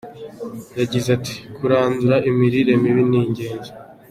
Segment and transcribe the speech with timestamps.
[0.79, 3.71] Yagize ati “Kurandura imirire mibi ni ingenzi.